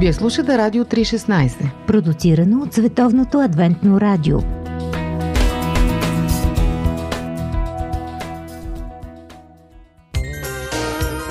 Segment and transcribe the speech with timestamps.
[0.00, 4.38] Вие слушате Радио 316, продуцирано от Световното адвентно радио.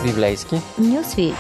[0.06, 1.34] Библейски Нюсви.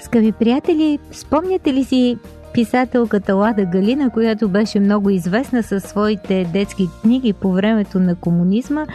[0.00, 2.18] Скъпи приятели, спомняте ли си
[2.58, 8.86] писателката Лада Галина, която беше много известна със своите детски книги по времето на комунизма.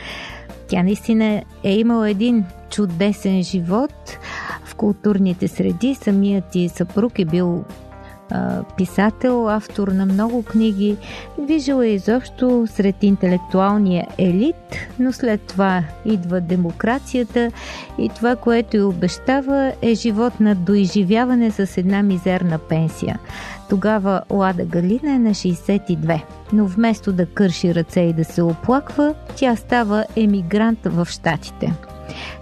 [0.68, 4.18] Тя наистина е имала един чудесен живот
[4.66, 5.96] в културните среди.
[5.96, 7.64] Самият ти съпруг е бил
[8.78, 10.98] писател, автор на много книги,
[11.40, 14.56] движил е изобщо сред интелектуалния елит,
[15.00, 17.52] но след това идва демокрацията
[17.98, 23.20] и това, което й обещава е живот на доизживяване с една мизерна пенсия.
[23.70, 26.22] Тогава Лада Галина е на 62,
[26.54, 31.74] но вместо да кърши ръце и да се оплаква, тя става емигрант в Штатите.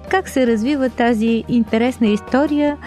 [0.10, 2.78] Как се развива тази интересна история?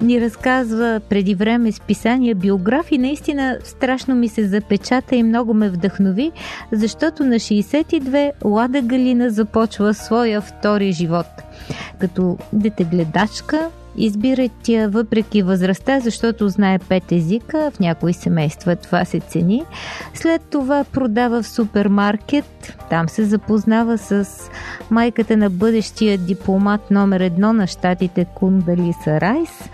[0.00, 2.98] Ни разказва преди време с писания биографии.
[2.98, 6.32] Наистина страшно ми се запечата и много ме вдъхнови,
[6.72, 11.26] защото на 62 Лада Галина започва своя втори живот.
[11.98, 19.20] Като детегледачка, Избира тя въпреки възрастта, защото знае пет езика, в някои семейства това се
[19.20, 19.62] цени.
[20.14, 24.28] След това продава в супермаркет, там се запознава с
[24.90, 29.70] майката на бъдещия дипломат номер едно на щатите Кундалиса Райс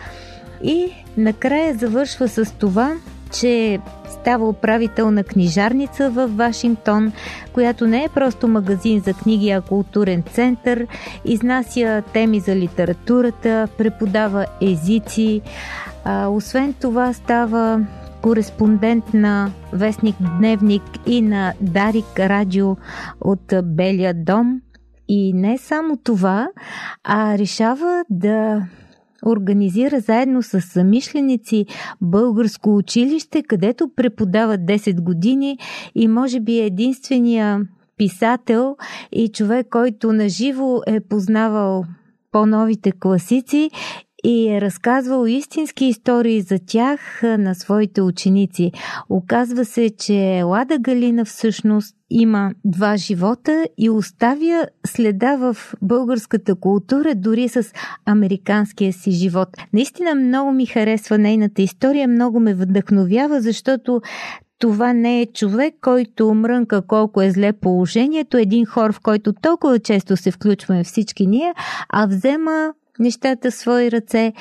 [0.63, 2.93] и накрая завършва с това,
[3.33, 7.13] че става управител на книжарница в Вашингтон,
[7.53, 10.87] която не е просто магазин за книги, а културен център,
[11.25, 15.41] изнася теми за литературата, преподава езици.
[16.05, 17.87] А, освен това става
[18.23, 22.77] кореспондент на Вестник Дневник и на Дарик Радио
[23.21, 24.61] от Белия дом.
[25.09, 26.49] И не само това,
[27.05, 28.63] а решава да
[29.27, 31.67] организира заедно с самишленици
[32.01, 35.59] българско училище, където преподава 10 години
[35.95, 37.61] и може би е единствения
[37.97, 38.77] писател
[39.13, 41.85] и човек, който наживо е познавал
[42.33, 43.71] по-новите класици
[44.25, 48.73] и е разказвал истински истории за тях на своите ученици.
[49.09, 57.15] Оказва се, че Лада Галина всъщност има два живота и оставя следа в българската култура,
[57.15, 57.73] дори с
[58.07, 59.49] американския си живот.
[59.73, 64.01] Наистина много ми харесва нейната история, много ме вдъхновява, защото
[64.59, 69.79] това не е човек, който мрънка колко е зле положението, един хор, в който толкова
[69.79, 71.55] често се включваме всички ние,
[71.89, 74.33] а взема нещата в свои ръце,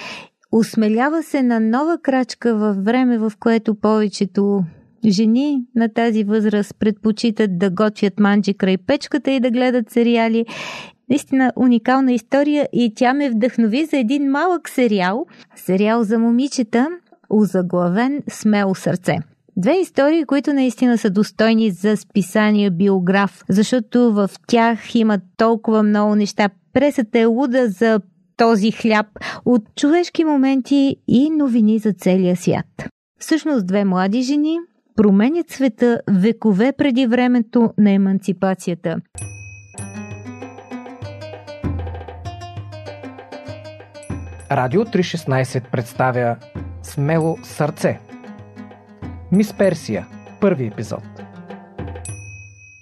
[0.52, 4.64] осмелява се на нова крачка във време, в което повечето
[5.06, 10.46] жени на тази възраст предпочитат да готвят манджи край печката и да гледат сериали.
[11.10, 16.88] Наистина уникална история и тя ме вдъхнови за един малък сериал, сериал за момичета,
[17.30, 19.18] озаглавен Смело сърце.
[19.58, 26.16] Две истории, които наистина са достойни за списание биограф, защото в тях има толкова много
[26.16, 26.50] неща.
[26.74, 28.00] Пресата е луда за
[28.38, 29.06] този хляб
[29.46, 32.90] от човешки моменти и новини за целия свят.
[33.20, 34.58] Всъщност две млади жени
[35.00, 39.02] променят света векове преди времето на еманципацията.
[44.52, 46.36] Радио 316 представя
[46.84, 48.00] Смело сърце.
[49.32, 50.08] Мис Персия.
[50.42, 51.04] Първи епизод.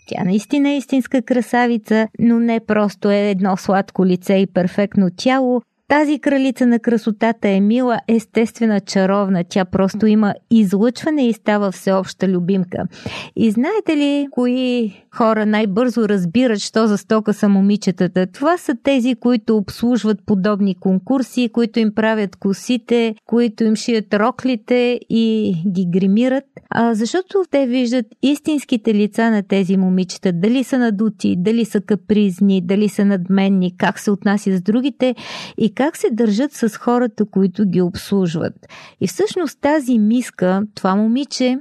[0.07, 5.61] Тя наистина е истинска красавица, но не просто е едно сладко лице и перфектно тяло,
[5.89, 9.43] тази кралица на красотата е мила, естествена, чаровна.
[9.49, 12.83] Тя просто има излъчване и става всеобща любимка.
[13.35, 18.27] И знаете ли, кои хора най-бързо разбират, що за стока са момичетата?
[18.27, 24.99] Това са тези, които обслужват подобни конкурси, които им правят косите, които им шият роклите
[25.09, 26.43] и ги гримират.
[26.69, 30.31] А, защото те виждат истинските лица на тези момичета.
[30.33, 35.15] Дали са надути, дали са капризни, дали са надменни, как се отнасят с другите
[35.57, 38.53] и как се държат с хората, които ги обслужват.
[39.01, 41.59] И всъщност тази миска, това момиче,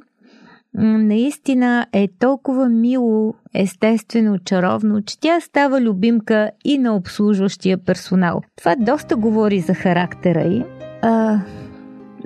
[0.75, 8.43] наистина е толкова мило, естествено, чаровно, че тя става любимка и на обслужващия персонал.
[8.57, 10.65] Това доста говори за характера й.
[11.03, 11.41] А,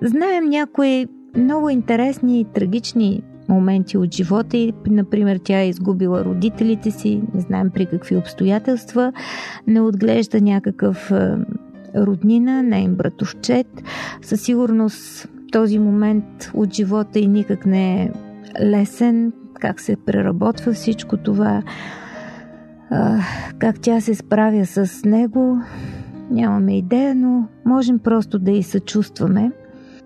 [0.03, 1.07] знаем някои
[1.37, 7.41] много интересни и трагични моменти от живота и, например, тя е изгубила родителите си, не
[7.41, 9.13] знаем при какви обстоятелства,
[9.67, 11.13] не отглежда някакъв
[11.97, 13.83] роднина, нейн братовчет.
[14.23, 18.11] Със сигурност този момент от живота и никак не е
[18.63, 21.63] лесен, как се преработва всичко това.
[23.59, 25.59] Как тя се справя с него,
[26.31, 29.53] нямаме идея, но можем просто да и съчувстваме.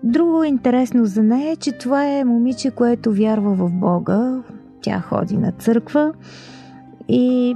[0.03, 4.43] Друго интересно за нея е, че това е момиче, което вярва в Бога.
[4.81, 6.13] Тя ходи на църква
[7.07, 7.55] и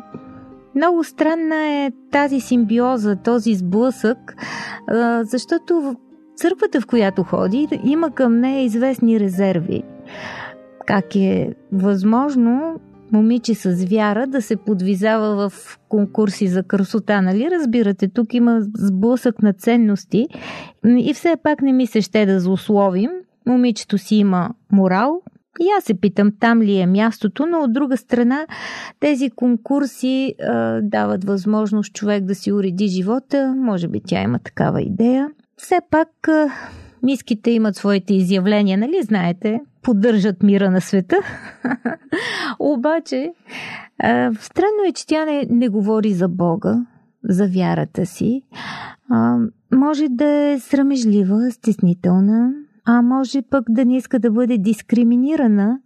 [0.79, 4.35] много странна е тази симбиоза, този сблъсък,
[5.23, 5.95] защото в
[6.35, 9.83] църквата, в която ходи, има към нея известни резерви.
[10.85, 12.79] Как е възможно
[13.11, 17.49] момиче с вяра да се подвизава в конкурси за красота, нали?
[17.51, 20.27] Разбирате, тук има сблъсък на ценности
[20.85, 23.09] и все пак не ми се ще да злословим.
[23.45, 25.21] Момичето си има морал,
[25.59, 28.47] и аз се питам там ли е мястото, но от друга страна
[28.99, 33.55] тези конкурси а, дават възможност човек да си уреди живота.
[33.57, 35.29] Може би тя има такава идея.
[35.57, 36.49] Все пак а,
[37.03, 39.61] миските имат своите изявления, нали знаете?
[39.81, 41.15] Поддържат мира на света.
[42.59, 43.33] Обаче,
[43.99, 46.85] а, странно е, че тя не, не говори за Бога,
[47.23, 48.41] за вярата си.
[49.09, 49.37] А,
[49.73, 52.51] може да е срамежлива, стеснителна,
[52.91, 55.79] а може пък да не иска да бъде дискриминирана,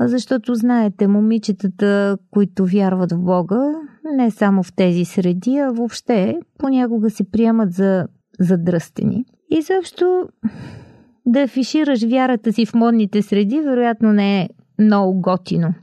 [0.00, 3.72] защото знаете, момичетата, които вярват в Бога,
[4.16, 8.06] не само в тези среди, а въобще понякога се приемат за
[8.40, 9.24] задръстени.
[9.50, 10.28] И също
[11.26, 14.48] да афишираш вярата си в модните среди, вероятно не е
[14.78, 15.74] много готино.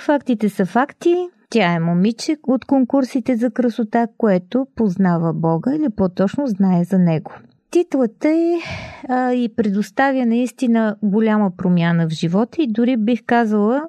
[0.00, 1.14] Фактите са факти.
[1.50, 7.32] Тя е момиче от конкурсите за красота, което познава Бога или по-точно знае за него.
[7.76, 8.58] Титлата е
[9.08, 13.82] а, и предоставя наистина голяма промяна в живота и дори бих казала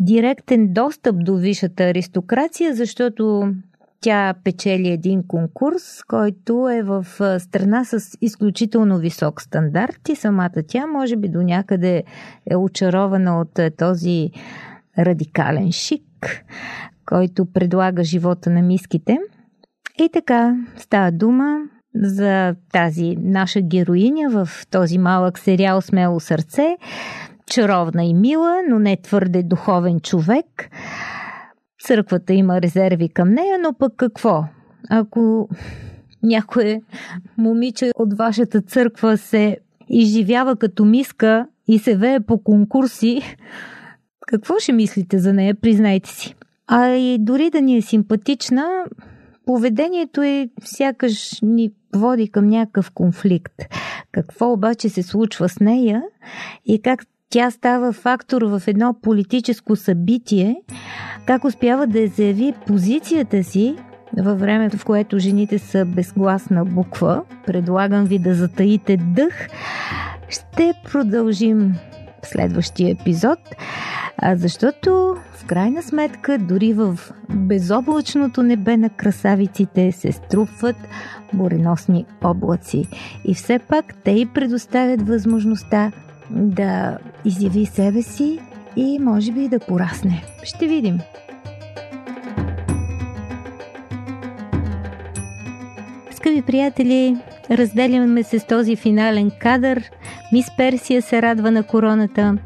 [0.00, 3.52] директен достъп до висшата аристокрация, защото
[4.00, 7.06] тя печели един конкурс, който е в
[7.38, 12.04] страна с изключително висок стандарт и самата тя може би до някъде
[12.50, 14.30] е очарована от този
[14.98, 16.44] радикален шик,
[17.06, 19.18] който предлага живота на миските.
[19.98, 21.60] И така става дума
[22.02, 26.76] за тази наша героиня в този малък сериал Смело сърце.
[27.50, 30.70] Чаровна и мила, но не твърде духовен човек.
[31.82, 34.44] Църквата има резерви към нея, но пък какво?
[34.90, 35.48] Ако
[36.22, 36.80] някое
[37.38, 39.56] момиче от вашата църква се
[39.88, 43.22] изживява като миска и се вее по конкурси,
[44.26, 46.34] какво ще мислите за нея, признайте си.
[46.66, 48.84] А и дори да ни е симпатична,
[49.46, 53.52] поведението е сякаш ни води към някакъв конфликт.
[54.12, 56.02] Какво обаче се случва с нея
[56.66, 60.56] и как тя става фактор в едно политическо събитие,
[61.26, 63.76] как успява да заяви позицията си
[64.18, 67.22] във времето, в което жените са безгласна буква.
[67.46, 69.48] Предлагам ви да затаите дъх.
[70.28, 71.74] Ще продължим
[72.26, 73.38] следващия епизод,
[74.34, 76.98] защото в крайна сметка дори в
[77.30, 80.76] безоблачното небе на красавиците се струпват
[81.32, 82.86] буреносни облаци.
[83.24, 85.92] И все пак те й предоставят възможността
[86.30, 88.38] да изяви себе си
[88.76, 90.24] и може би да порасне.
[90.42, 90.98] Ще видим.
[96.10, 97.16] Скъпи приятели,
[97.50, 99.90] разделяме се с този финален кадър.
[100.32, 102.38] Мис Персия се радва на короната.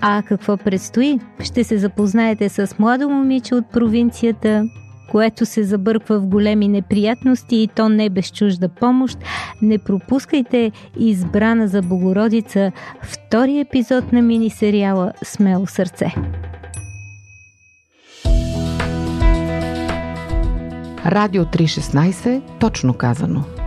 [0.00, 1.18] А какво предстои?
[1.40, 4.64] Ще се запознаете с младо момиче от провинцията,
[5.10, 9.18] което се забърква в големи неприятности и то не без чужда помощ,
[9.62, 16.14] не пропускайте избрана за Богородица втори епизод на мини-сериала Смело сърце.
[21.06, 23.57] Радио 316, точно казано.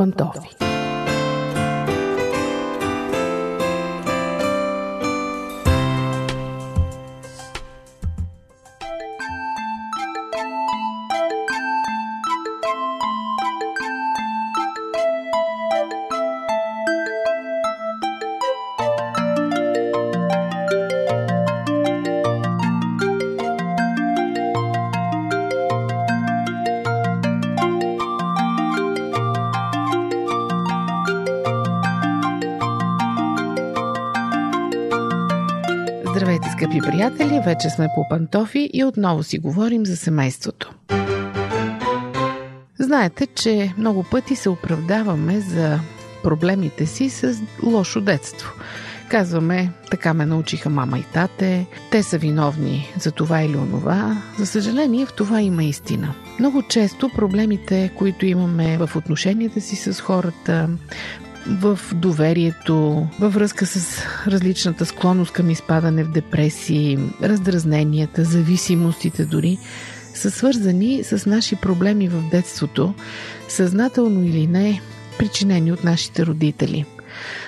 [0.00, 0.69] Pantoffel.
[36.60, 37.40] Скъпи приятели!
[37.44, 40.74] Вече сме по пантофи и отново си говорим за семейството.
[42.78, 45.80] Знаете, че много пъти се оправдаваме за
[46.22, 48.52] проблемите си с лошо детство.
[49.08, 54.22] Казваме, така ме научиха мама и тате, те са виновни за това или онова.
[54.38, 56.14] За съжаление, в това има истина.
[56.38, 60.68] Много често проблемите, които имаме в отношенията си с хората,
[61.46, 69.58] в доверието, във връзка с различната склонност към изпадане в депресии, раздразненията, зависимостите дори,
[70.14, 72.94] са свързани с наши проблеми в детството,
[73.48, 74.80] съзнателно или не,
[75.18, 76.84] причинени от нашите родители.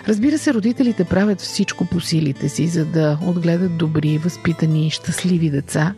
[0.08, 5.50] Разбира се, родителите правят всичко по силите си, за да отгледат добри, възпитани и щастливи
[5.50, 5.94] деца,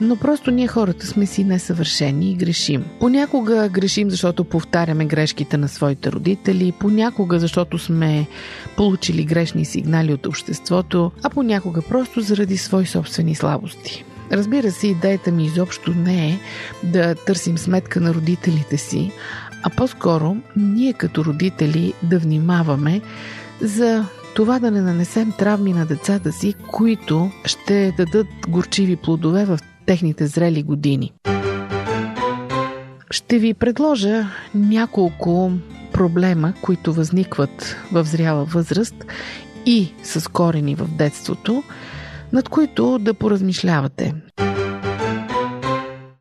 [0.00, 2.84] но просто ние хората сме си несъвършени и грешим.
[3.00, 8.26] Понякога грешим, защото повтаряме грешките на своите родители, понякога защото сме
[8.76, 14.04] получили грешни сигнали от обществото, а понякога просто заради свои собствени слабости.
[14.32, 16.38] Разбира се, идеята ми изобщо не е
[16.82, 19.12] да търсим сметка на родителите си,
[19.62, 23.00] а по-скоро ние като родители да внимаваме
[23.60, 24.04] за
[24.34, 29.58] това да не нанесем травми на децата си, които ще дадат горчиви плодове в
[29.90, 31.12] техните зрели години.
[33.10, 35.52] Ще ви предложа няколко
[35.92, 38.94] проблема, които възникват в зряла възраст
[39.66, 41.62] и с корени в детството,
[42.32, 44.14] над които да поразмишлявате.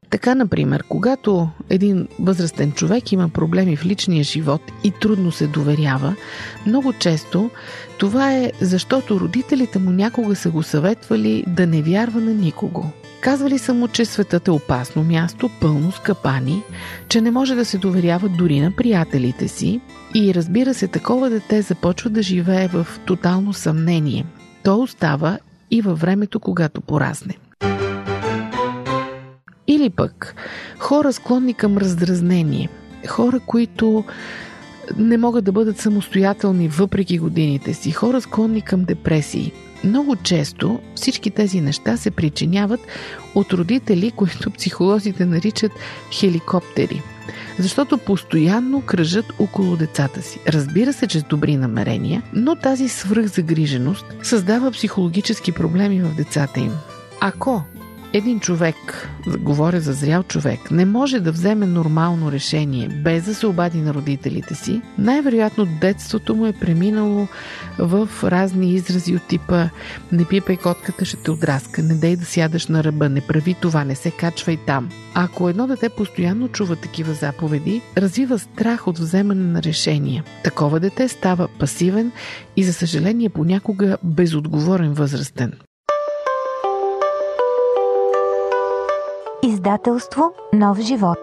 [0.09, 6.15] Така, например, когато един възрастен човек има проблеми в личния живот и трудно се доверява,
[6.65, 7.49] много често
[7.97, 12.91] това е защото родителите му някога са го съветвали да не вярва на никого.
[13.21, 16.63] Казвали са му, че светът е опасно място, пълно с капани,
[17.09, 19.81] че не може да се доверява дори на приятелите си
[20.15, 24.25] и разбира се, такова дете започва да живее в тотално съмнение.
[24.63, 25.39] То остава
[25.71, 27.37] и във времето, когато порасне.
[29.67, 30.35] Или пък
[30.79, 32.69] хора склонни към раздразнение,
[33.07, 34.03] хора, които
[34.97, 39.51] не могат да бъдат самостоятелни въпреки годините си, хора склонни към депресии–
[39.83, 42.79] много често всички тези неща се причиняват
[43.35, 45.71] от родители, които психолозите наричат
[46.11, 47.01] хеликоптери.
[47.59, 50.39] Защото постоянно кръжат около децата си.
[50.47, 56.71] Разбира се, че с добри намерения, но тази свръхзагриженост създава психологически проблеми в децата им.
[57.21, 57.63] Ако
[58.13, 63.47] един човек, говоря за зрял човек, не може да вземе нормално решение без да се
[63.47, 67.27] обади на родителите си, най-вероятно детството му е преминало
[67.79, 69.69] в разни изрази от типа
[70.11, 73.83] не пипай котката, ще те отраска, не дей да сядаш на ръба, не прави това,
[73.83, 74.89] не се качвай там.
[75.13, 80.23] Ако едно дете постоянно чува такива заповеди, развива страх от вземане на решения.
[80.43, 82.11] Такова дете става пасивен
[82.57, 85.53] и за съжаление понякога безотговорен възрастен.
[89.43, 91.17] Издателство Нов живот.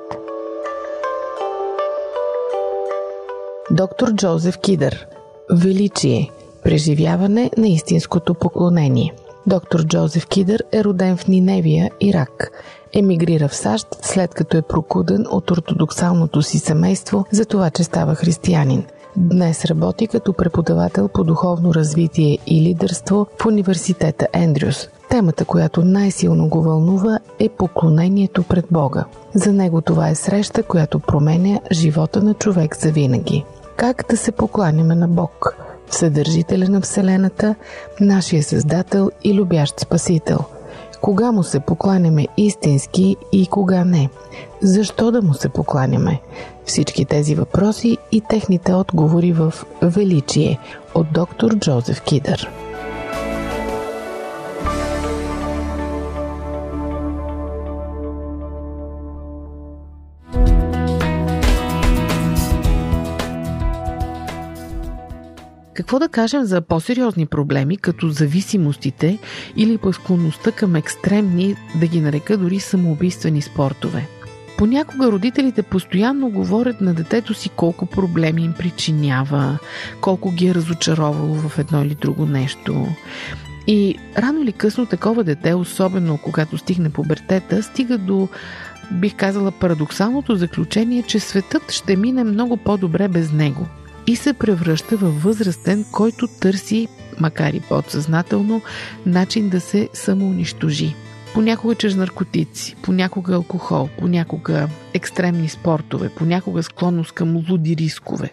[3.71, 5.07] Доктор Джозеф Кидър.
[5.53, 6.31] Величие.
[6.65, 9.15] Преживяване на истинското поклонение.
[9.47, 12.51] Доктор Джозеф Кидър е роден в Ниневия, Ирак.
[12.93, 18.15] Емигрира в САЩ, след като е прокуден от ортодоксалното си семейство за това, че става
[18.15, 18.85] християнин.
[19.17, 24.89] Днес работи като преподавател по духовно развитие и лидерство в университета Ендрюс.
[25.09, 29.05] Темата, която най-силно го вълнува е поклонението пред Бога.
[29.35, 33.45] За него това е среща, която променя живота на човек за винаги.
[33.77, 35.57] Как да се покланяме на Бог?
[35.91, 37.55] Съдържителя на Вселената,
[38.01, 40.39] нашия Създател и любящ Спасител.
[41.01, 44.09] Кога му се покланяме истински и кога не?
[44.63, 46.21] Защо да му се покланяме?
[46.65, 50.59] Всички тези въпроси и техните отговори в Величие
[50.95, 52.51] от доктор Джозеф Кидър.
[65.87, 69.19] Какво да кажем за по-сериозни проблеми, като зависимостите
[69.57, 74.09] или пък склонността към екстремни, да ги нарека дори самоубийствени спортове?
[74.59, 79.59] Понякога родителите постоянно говорят на детето си колко проблеми им причинява,
[80.01, 82.87] колко ги е разочаровало в едно или друго нещо.
[83.67, 88.29] И рано или късно такова дете, особено когато стигне пубертета, стига до
[88.93, 93.67] бих казала парадоксалното заключение, че светът ще мине много по-добре без него
[94.07, 96.89] и се превръща във възрастен, който търси,
[97.21, 98.63] макар и подсъзнателно,
[99.07, 100.95] начин да се самоунищожи.
[101.35, 108.33] Понякога чрез наркотици, понякога алкохол, понякога екстремни спортове, понякога склонност към луди рискове.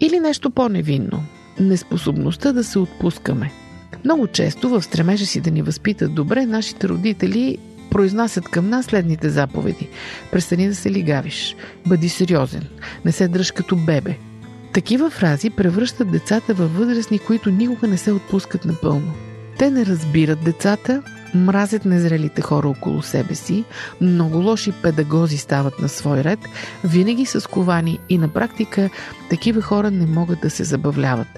[0.00, 1.22] Или нещо по-невинно–
[1.60, 3.52] неспособността да се отпускаме.
[4.04, 7.58] Много често в стремежа си да ни възпитат добре, нашите родители
[7.92, 9.88] произнасят към нас следните заповеди.
[10.30, 11.56] Престани да се лигавиш.
[11.86, 12.68] Бъди сериозен.
[13.04, 14.18] Не се дръж като бебе.
[14.72, 19.12] Такива фрази превръщат децата във възрастни, които никога не се отпускат напълно.
[19.58, 21.02] Те не разбират децата,
[21.34, 23.64] мразят незрелите хора около себе си,
[24.00, 26.38] много лоши педагози стават на свой ред,
[26.84, 28.90] винаги са сковани и на практика
[29.30, 31.28] такива хора не могат да се забавляват.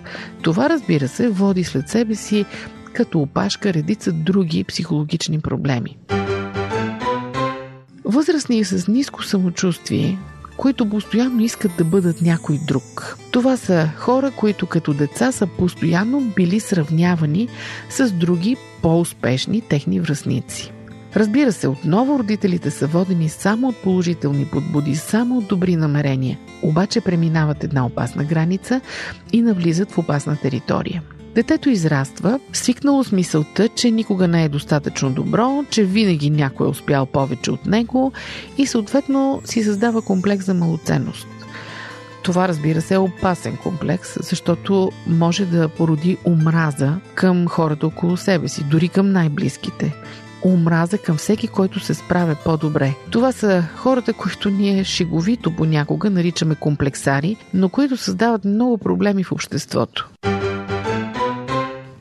[0.42, 2.44] Това, разбира се, води след себе си
[2.94, 5.96] като опашка редица други психологични проблеми.
[8.04, 10.18] Възрастни с ниско самочувствие,
[10.57, 13.18] които постоянно искат да бъдат някой друг.
[13.30, 17.48] Това са хора, които като деца са постоянно били сравнявани
[17.90, 20.72] с други по-успешни техни връзници.
[21.16, 27.00] Разбира се, отново родителите са водени само от положителни подбуди, само от добри намерения, обаче
[27.00, 28.80] преминават една опасна граница
[29.33, 31.02] и навлизат в опасна територия–
[31.34, 36.70] Детето израства, свикнало с мисълта, че никога не е достатъчно добро, че винаги някой е
[36.70, 38.12] успял повече от него
[38.58, 41.26] и съответно си създава комплекс за малоценност.
[42.22, 48.48] Това, разбира се, е опасен комплекс, защото може да породи омраза към хората около себе
[48.48, 49.94] си, дори към най-близките.
[50.44, 52.94] Омраза към всеки, който се справя по-добре.
[53.10, 59.32] Това са хората, които ние шеговито понякога наричаме комплексари, но които създават много проблеми в
[59.32, 60.10] обществото.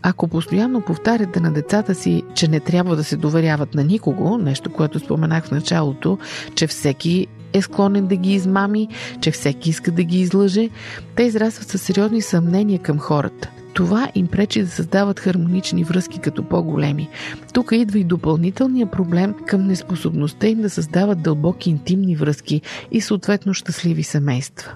[0.06, 4.74] Ако постоянно повтаряте на децата си, че не трябва да се доверяват на никого, нещо,
[4.74, 6.18] което споменах в началото,
[6.56, 8.88] че всеки е склонен да ги измами,
[9.22, 10.70] че всеки иска да ги излъже,
[11.16, 13.50] те израстват със сериозни съмнения към хората.
[13.74, 17.10] Това им пречи да създават хармонични връзки като по-големи.
[17.54, 22.62] Тук идва и допълнителния проблем към неспособността им да създават дълбоки интимни връзки
[22.92, 24.72] и съответно щастливи семейства.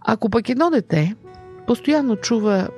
[0.00, 1.14] Ако пък едно дете
[1.66, 2.68] постоянно чува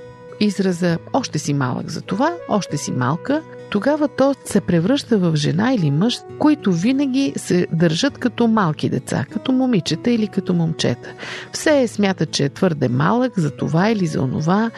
[0.41, 5.75] израза още си малък за това, още си малка, тогава то се превръща в жена
[5.75, 11.13] или мъж, които винаги се държат като малки деца, като момичета или като момчета.
[11.53, 14.71] Все е смята, че е твърде малък за това или за онова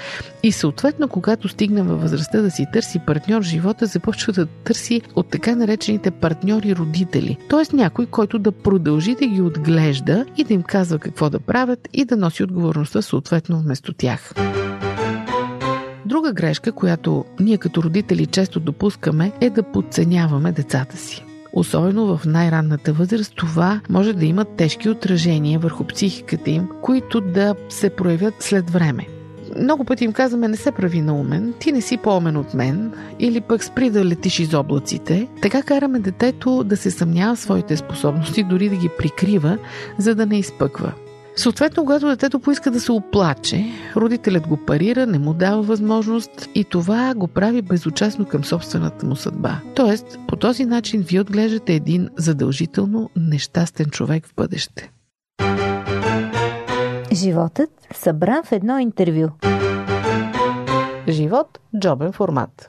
[0.43, 5.29] и съответно, когато стигне във възрастта да си търси партньор живота, започва да търси от
[5.31, 7.37] така наречените партньори-родители.
[7.51, 7.77] Т.е.
[7.77, 12.05] някой, който да продължи да ги отглежда и да им казва какво да правят и
[12.05, 14.33] да носи отговорността съответно вместо тях.
[16.09, 21.25] Друга грешка, която ние като родители често допускаме, е да подценяваме децата си.
[21.53, 27.55] Особено в най-ранната възраст, това може да има тежки отражения върху психиката им, които да
[27.69, 29.07] се проявят след време.
[29.61, 32.93] Много пъти им казваме, не се прави на умен, ти не си по-умен от мен,
[33.19, 35.29] или пък спри да летиш из облаците.
[35.43, 39.59] Така караме детето да се съмнява в своите способности, дори да ги прикрива,
[39.99, 40.93] за да не изпъква.
[41.39, 43.65] Съответно, когато детето поиска да се оплаче,
[43.97, 49.17] родителят го парира, не му дава възможност и това го прави безучастно към собствената му
[49.17, 49.61] съдба.
[49.75, 54.91] Тоест, по този начин вие отглеждате един задължително нещастен човек в бъдеще.
[57.13, 59.29] Животът събран в едно интервю.
[61.09, 62.69] Живот– джобен формат.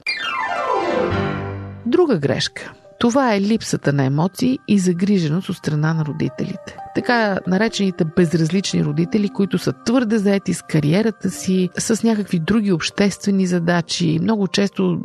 [1.85, 6.77] Друга грешка– това е липсата на емоции и загриженост от страна на родителите.
[6.95, 13.47] Така наречените безразлични родители, които са твърде заети с кариерата си, с някакви други обществени
[13.47, 15.01] задачи, много често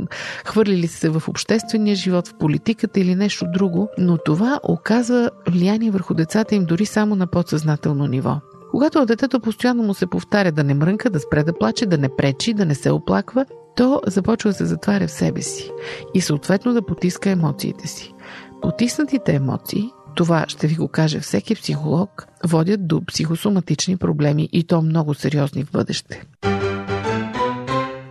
[0.46, 6.14] хвърлили се в обществения живот, в политиката или нещо друго, но това оказва влияние върху
[6.14, 8.40] децата им дори само на подсъзнателно ниво.
[8.74, 12.08] Когато детето постоянно му се повтаря да не мрънка, да спре да плаче, да не
[12.16, 15.70] пречи, да не се оплаква, то започва да се затваря в себе си
[16.14, 18.14] и съответно да потиска емоциите си.
[18.62, 24.82] Потиснатите емоции, това ще ви го каже всеки психолог, водят до психосоматични проблеми и то
[24.82, 26.24] много сериозни в бъдеще.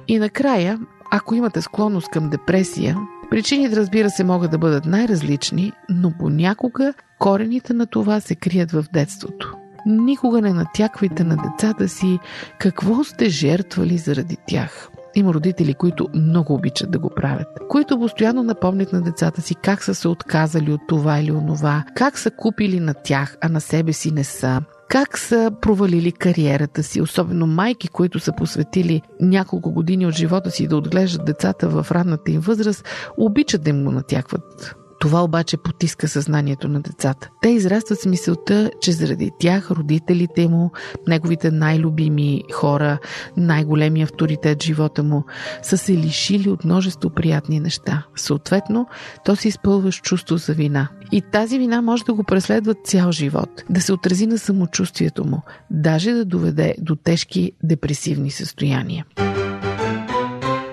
[0.08, 0.80] И накрая,
[1.12, 2.98] ако имате склонност към депресия,
[3.30, 8.86] причините разбира се могат да бъдат най-различни, но понякога корените на това се крият в
[8.94, 9.58] детството.
[9.86, 12.20] Никога не натяквайте на децата си
[12.60, 14.90] какво сте жертвали заради тях.
[15.16, 19.84] Има родители, които много обичат да го правят, които постоянно напомнят на децата си как
[19.84, 23.94] са се отказали от това или онова, как са купили на тях, а на себе
[23.94, 30.06] си не са, как са провалили кариерата си, особено майки, които са посветили няколко години
[30.06, 34.76] от живота си да отглеждат децата в ранната им възраст, обичат да им го натякват
[35.04, 37.30] това обаче потиска съзнанието на децата.
[37.42, 40.72] Те израстват с мисълта, че заради тях родителите му,
[41.08, 42.98] неговите най-любими хора,
[43.38, 45.24] най-големи авторитет в живота му,
[45.62, 48.06] са се лишили от множество приятни неща.
[48.16, 48.88] Съответно,
[49.26, 50.88] то се изпълва с чувство за вина.
[51.12, 55.42] И тази вина може да го преследва цял живот, да се отрази на самочувствието му,
[55.72, 59.06] даже да доведе до тежки депресивни състояния.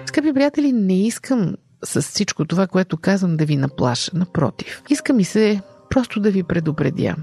[0.06, 4.10] Скъпи приятели, не искам с всичко това, което казвам, да ви наплаша.
[4.14, 4.82] Напротив.
[4.90, 7.14] Иска ми се просто да ви предупредя,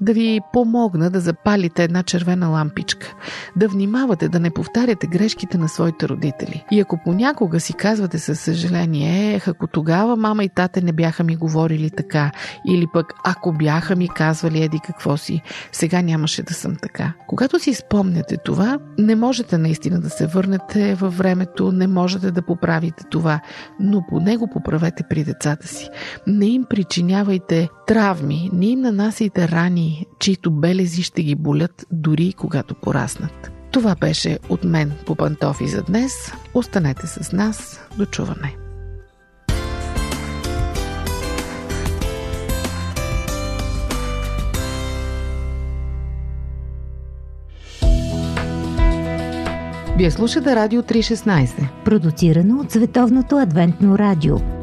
[0.00, 3.14] да ви помогна да запалите една червена лампичка,
[3.56, 6.64] да внимавате да не повтаряте грешките на своите родители.
[6.70, 11.36] И ако понякога си казвате със съжаление, ако тогава мама и тате не бяха ми
[11.36, 12.30] говорили така,
[12.68, 17.12] или пък ако бяха ми казвали еди какво си, сега нямаше да съм така.
[17.26, 22.42] Когато си спомняте това, не можете наистина да се върнете във времето, не можете да
[22.42, 23.40] поправите това,
[23.80, 25.88] но по него поправете при децата си.
[26.26, 27.68] Не им причинявайте
[28.02, 33.52] травми, не им нанасяйте рани, чието белези ще ги болят дори когато пораснат.
[33.70, 36.12] Това беше от мен по пантофи за днес.
[36.54, 37.80] Останете с нас.
[37.98, 38.56] До чуване.
[49.96, 51.68] Вие слушате Радио 316.
[51.84, 54.61] Продуцирано от Световното адвентно радио.